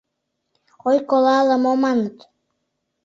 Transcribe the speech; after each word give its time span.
—Ой, 0.87 0.97
кола 1.09 1.33
ала-мо?— 1.41 1.73
маныт. 1.83 2.17